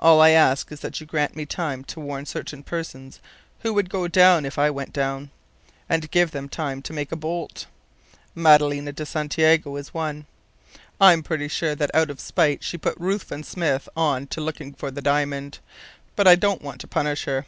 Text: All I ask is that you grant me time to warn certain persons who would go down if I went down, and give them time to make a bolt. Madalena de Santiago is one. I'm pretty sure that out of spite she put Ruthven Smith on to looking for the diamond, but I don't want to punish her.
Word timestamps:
All 0.00 0.22
I 0.22 0.30
ask 0.30 0.72
is 0.72 0.80
that 0.80 0.98
you 0.98 1.04
grant 1.06 1.36
me 1.36 1.44
time 1.44 1.84
to 1.92 2.00
warn 2.00 2.24
certain 2.24 2.62
persons 2.62 3.20
who 3.60 3.74
would 3.74 3.90
go 3.90 4.08
down 4.08 4.46
if 4.46 4.58
I 4.58 4.70
went 4.70 4.94
down, 4.94 5.30
and 5.90 6.10
give 6.10 6.30
them 6.30 6.48
time 6.48 6.80
to 6.80 6.92
make 6.94 7.12
a 7.12 7.16
bolt. 7.16 7.66
Madalena 8.34 8.92
de 8.92 9.04
Santiago 9.04 9.76
is 9.76 9.92
one. 9.92 10.24
I'm 10.98 11.22
pretty 11.22 11.48
sure 11.48 11.74
that 11.74 11.94
out 11.94 12.08
of 12.08 12.18
spite 12.18 12.64
she 12.64 12.78
put 12.78 12.96
Ruthven 12.98 13.42
Smith 13.42 13.90
on 13.94 14.26
to 14.28 14.40
looking 14.40 14.72
for 14.72 14.90
the 14.90 15.02
diamond, 15.02 15.58
but 16.16 16.26
I 16.26 16.34
don't 16.34 16.62
want 16.62 16.80
to 16.80 16.88
punish 16.88 17.26
her. 17.26 17.44